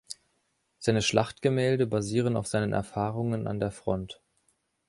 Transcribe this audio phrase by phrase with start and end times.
[0.79, 4.19] Seine Schlachtgemälde basieren auf seinen Erfahrungen an der Front.